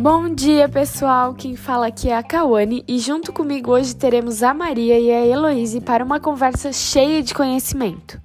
[0.00, 1.32] Bom dia, pessoal!
[1.32, 5.24] Quem fala aqui é a Kawane e junto comigo hoje teremos a Maria e a
[5.24, 8.20] Heloíse para uma conversa cheia de conhecimento.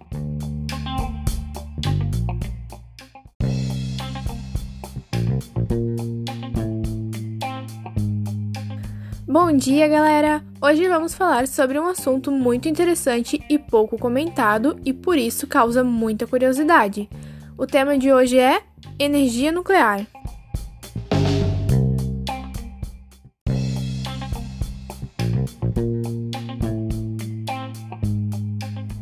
[9.27, 10.41] Bom dia, galera!
[10.59, 15.83] Hoje vamos falar sobre um assunto muito interessante e pouco comentado e por isso causa
[15.83, 17.07] muita curiosidade.
[17.59, 18.61] O tema de hoje é
[18.99, 20.05] energia nuclear.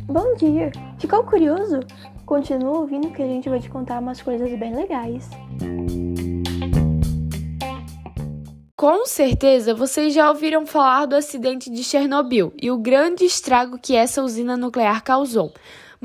[0.06, 0.72] Bom dia!
[0.98, 1.80] Ficou curioso?
[2.24, 5.28] Continua ouvindo que a gente vai te contar umas coisas bem legais.
[8.74, 13.94] Com certeza vocês já ouviram falar do acidente de Chernobyl e o grande estrago que
[13.94, 15.52] essa usina nuclear causou.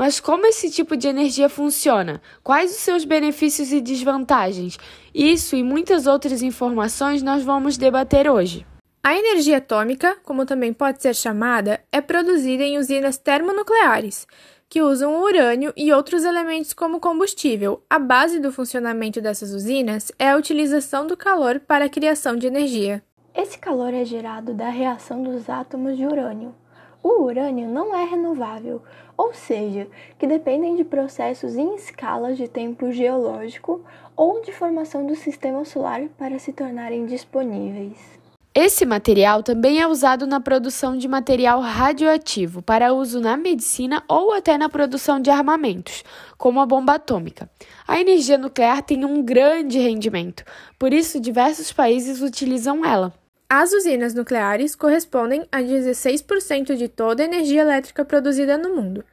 [0.02, 2.24] Mas como esse tipo de energia funciona?
[2.42, 4.76] Quais os seus benefícios e desvantagens?
[5.14, 8.66] Isso e muitas outras informações nós vamos debater hoje.
[9.04, 14.26] A energia atômica, como também pode ser chamada, é produzida em usinas termonucleares,
[14.68, 17.84] que usam o urânio e outros elementos como combustível.
[17.88, 22.48] A base do funcionamento dessas usinas é a utilização do calor para a criação de
[22.48, 23.04] energia.
[23.36, 26.56] Esse calor é gerado da reação dos átomos de urânio.
[27.04, 28.82] O urânio não é renovável,
[29.18, 29.88] ou seja,
[30.20, 33.82] que dependem de processos em escalas de tempo geológico
[34.16, 38.22] ou de formação do sistema solar para se tornarem disponíveis.
[38.54, 44.34] Esse material também é usado na produção de material radioativo para uso na medicina ou
[44.34, 46.04] até na produção de armamentos,
[46.38, 47.50] como a bomba atômica.
[47.88, 50.44] A energia nuclear tem um grande rendimento,
[50.78, 53.14] por isso diversos países utilizam ela.
[53.54, 59.04] As usinas nucleares correspondem a 16% de toda a energia elétrica produzida no mundo.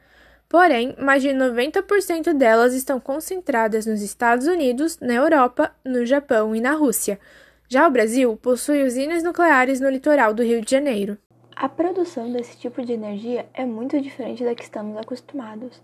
[0.47, 6.61] Porém, mais de 90% delas estão concentradas nos Estados Unidos, na Europa, no Japão e
[6.61, 7.19] na Rússia.
[7.67, 11.17] Já o Brasil possui usinas nucleares no litoral do Rio de Janeiro.
[11.53, 15.81] A produção desse tipo de energia é muito diferente da que estamos acostumados.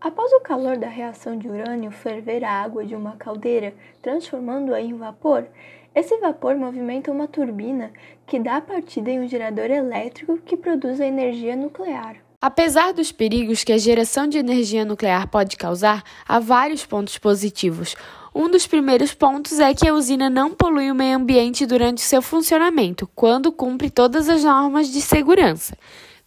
[0.00, 4.94] Após o calor da reação de urânio ferver a água de uma caldeira, transformando-a em
[4.94, 5.46] vapor,
[5.94, 7.90] esse vapor movimenta uma turbina
[8.26, 12.16] que dá partida em um gerador elétrico que produz a energia nuclear.
[12.42, 17.96] Apesar dos perigos que a geração de energia nuclear pode causar, há vários pontos positivos.
[18.34, 22.20] Um dos primeiros pontos é que a usina não polui o meio ambiente durante seu
[22.20, 25.74] funcionamento, quando cumpre todas as normas de segurança.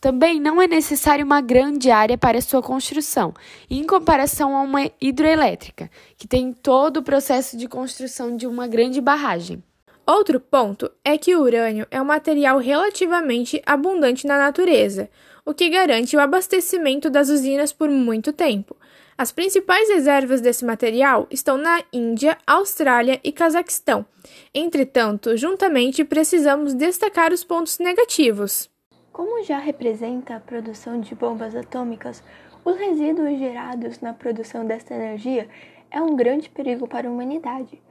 [0.02, 3.34] Também não é necessário uma grande área para sua construção,
[3.70, 9.02] em comparação a uma hidroelétrica, que tem todo o processo de construção de uma grande
[9.02, 9.62] barragem.
[10.08, 15.10] Outro ponto é que o urânio é um material relativamente abundante na natureza,
[15.46, 18.78] o que garante o abastecimento das usinas por muito tempo.
[19.18, 24.06] As principais reservas desse material estão na Índia, Austrália e Cazaquistão.
[24.54, 28.70] Entretanto, juntamente precisamos destacar os pontos negativos.
[29.20, 32.24] Como já representa a produção de bombas atômicas,
[32.64, 35.50] os resíduos gerados na produção desta energia
[35.92, 37.82] é um grande perigo para a humanidade,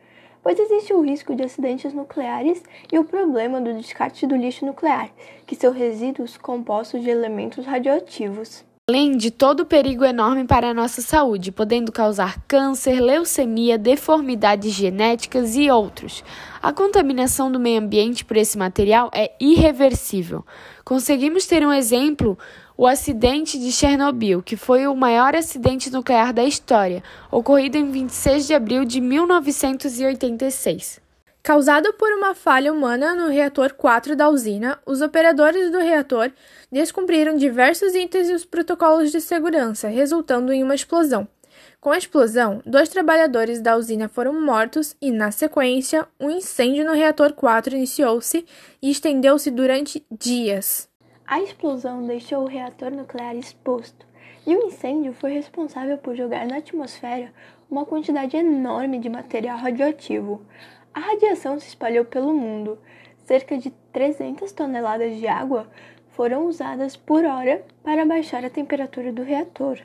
[0.42, 5.10] pois existe o risco de acidentes nucleares e o problema do descarte do lixo nuclear,
[5.46, 10.74] que são resíduos compostos de elementos radioativos além de todo o perigo enorme para a
[10.74, 16.24] nossa saúde, podendo causar câncer, leucemia, deformidades genéticas e outros.
[16.62, 20.42] A contaminação do meio ambiente por esse material é irreversível.
[20.86, 22.38] Conseguimos ter um exemplo,
[22.78, 28.46] o acidente de Chernobyl, que foi o maior acidente nuclear da história, ocorrido em 26
[28.46, 31.07] de abril de 1986.
[31.48, 36.30] Causado por uma falha humana no reator 4 da usina, os operadores do reator
[36.70, 41.26] descumpriram diversos itens dos protocolos de segurança, resultando em uma explosão.
[41.80, 46.92] Com a explosão, dois trabalhadores da usina foram mortos e, na sequência, um incêndio no
[46.92, 48.44] reator 4 iniciou-se
[48.82, 50.86] e estendeu-se durante dias.
[51.26, 54.06] A explosão deixou o reator nuclear exposto,
[54.46, 57.32] e o incêndio foi responsável por jogar na atmosfera
[57.70, 60.42] uma quantidade enorme de material radioativo.
[60.98, 62.76] A radiação se espalhou pelo mundo.
[63.24, 65.68] Cerca de 300 toneladas de água
[66.08, 69.78] foram usadas por hora para baixar a temperatura do reator.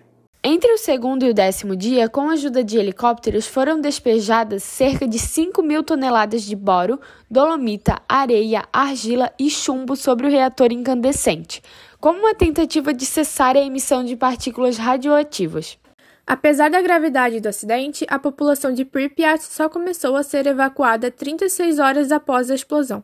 [0.44, 5.08] Entre o segundo e o décimo dia, com a ajuda de helicópteros, foram despejadas cerca
[5.08, 7.00] de 5 mil toneladas de boro,
[7.30, 11.62] dolomita, areia, argila e chumbo sobre o reator incandescente,
[12.00, 15.78] como uma tentativa de cessar a emissão de partículas radioativas.
[16.26, 21.80] Apesar da gravidade do acidente, a população de Pripyat só começou a ser evacuada 36
[21.80, 23.04] horas após a explosão.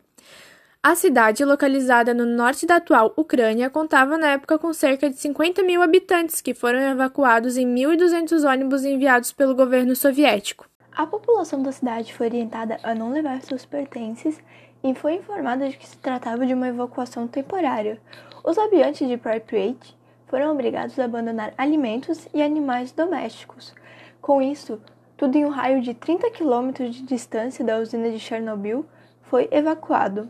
[0.81, 5.61] A cidade, localizada no norte da atual Ucrânia, contava na época com cerca de 50
[5.63, 10.69] mil habitantes, que foram evacuados em 1.200 ônibus enviados pelo governo soviético.
[10.95, 14.39] A população da cidade foi orientada a não levar seus pertences
[14.81, 17.99] e foi informada de que se tratava de uma evacuação temporária.
[18.41, 19.98] Os habitantes de Pripyat
[20.29, 23.73] foram obrigados a abandonar alimentos e animais domésticos.
[24.21, 24.79] Com isso,
[25.17, 28.85] tudo em um raio de 30 quilômetros de distância da usina de Chernobyl
[29.23, 30.29] foi evacuado.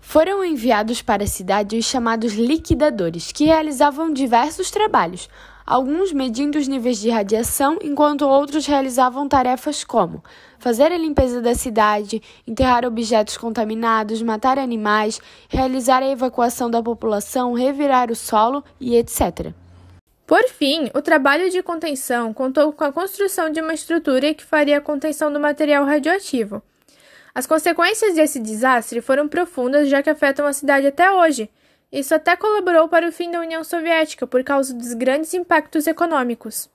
[0.00, 5.28] Foram enviados para a cidade os chamados liquidadores, que realizavam diversos trabalhos,
[5.68, 10.24] alguns medindo os níveis de radiação, enquanto outros realizavam tarefas como
[10.58, 17.52] fazer a limpeza da cidade, enterrar objetos contaminados, matar animais, realizar a evacuação da população,
[17.52, 19.52] revirar o solo e etc.
[20.26, 24.78] Por fim, o trabalho de contenção contou com a construção de uma estrutura que faria
[24.78, 26.62] a contenção do material radioativo.
[27.34, 31.50] As consequências desse desastre foram profundas, já que afetam a cidade até hoje.
[31.90, 36.70] Isso até colaborou para o fim da União Soviética por causa dos grandes impactos econômicos.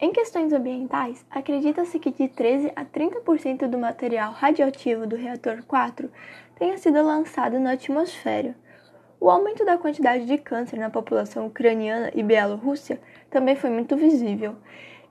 [0.00, 6.10] Em questões ambientais, acredita-se que de 13 a 30% do material radioativo do reator 4
[6.58, 8.56] tenha sido lançado na atmosfera.
[9.20, 14.56] O aumento da quantidade de câncer na população ucraniana e bielorrússia também foi muito visível.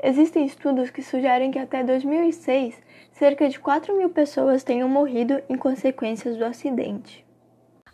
[0.03, 2.75] Existem estudos que sugerem que até 2006,
[3.13, 7.25] cerca de 4 mil pessoas tenham morrido em consequências do acidente.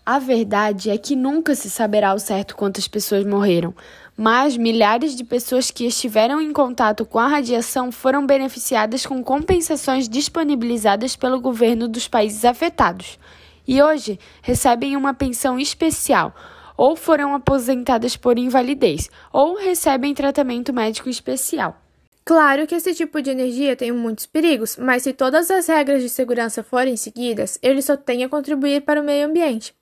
[0.05, 3.73] A verdade é que nunca se saberá ao certo quantas pessoas morreram,
[4.17, 10.09] mas milhares de pessoas que estiveram em contato com a radiação foram beneficiadas com compensações
[10.09, 13.19] disponibilizadas pelo governo dos países afetados
[13.67, 16.35] e hoje recebem uma pensão especial
[16.75, 21.79] ou foram aposentadas por invalidez ou recebem tratamento médico especial.
[22.25, 26.09] Claro que esse tipo de energia tem muitos perigos, mas se todas as regras de
[26.09, 29.73] segurança forem seguidas, ele só tem a contribuir para o meio ambiente.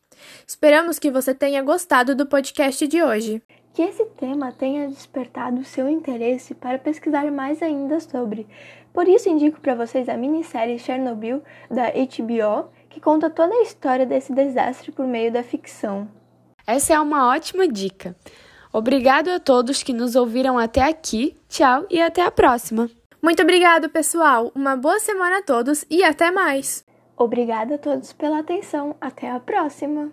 [0.46, 3.42] Esperamos que você tenha gostado do podcast de hoje.
[3.74, 8.48] Que esse tema tenha despertado seu interesse para pesquisar mais ainda sobre.
[8.94, 14.06] Por isso, indico para vocês a minissérie Chernobyl da HBO, que conta toda a história
[14.06, 16.08] desse desastre por meio da ficção.
[16.66, 18.16] Essa é uma ótima dica.
[18.72, 21.36] Obrigado a todos que nos ouviram até aqui.
[21.48, 22.90] Tchau e até a próxima.
[23.22, 24.52] Muito obrigado, pessoal.
[24.56, 26.86] Uma boa semana a todos e até mais.
[27.22, 28.96] Obrigada a todos pela atenção.
[29.02, 30.10] Até a próxima.